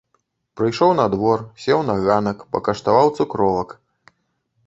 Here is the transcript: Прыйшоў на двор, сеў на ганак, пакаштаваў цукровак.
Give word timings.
Прыйшоў 0.59 0.93
на 0.99 1.05
двор, 1.15 1.43
сеў 1.65 1.83
на 1.89 1.97
ганак, 2.07 2.37
пакаштаваў 2.55 3.07
цукровак. 3.21 3.69